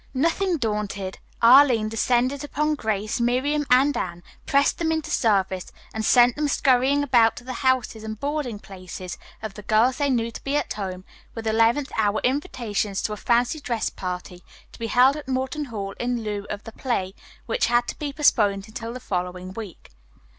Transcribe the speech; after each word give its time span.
Nothing 0.15 0.57
daunted, 0.57 1.19
Arline 1.43 1.87
descended 1.87 2.43
upon 2.43 2.73
Grace, 2.73 3.21
Miriam 3.21 3.67
and 3.69 3.95
Anne, 3.95 4.23
pressed 4.47 4.79
them 4.79 4.91
into 4.91 5.11
service 5.11 5.71
and 5.93 6.03
sent 6.03 6.35
them 6.35 6.47
scurrying 6.47 7.03
about 7.03 7.35
to 7.35 7.43
the 7.43 7.53
houses 7.61 8.03
and 8.03 8.19
boarding 8.19 8.57
places 8.57 9.19
of 9.43 9.53
the 9.53 9.61
girls 9.61 9.97
they 9.97 10.09
knew 10.09 10.31
to 10.31 10.43
be 10.43 10.55
at 10.57 10.73
home, 10.73 11.05
with 11.35 11.45
eleventh 11.45 11.91
hour 11.99 12.19
invitations 12.23 13.03
to 13.03 13.13
a 13.13 13.15
fancy 13.15 13.59
dress 13.59 13.91
party 13.91 14.43
to 14.71 14.79
be 14.79 14.87
held 14.87 15.15
at 15.17 15.27
Morton 15.27 15.65
Hall 15.65 15.93
in 15.99 16.23
lieu 16.23 16.47
of 16.49 16.63
the 16.63 16.71
play, 16.71 17.13
which 17.45 17.67
had 17.67 17.87
to 17.89 17.99
be 17.99 18.11
postponed 18.11 18.67
until 18.67 18.93
the 18.93 18.99
following 18.99 19.53
week. 19.53 19.91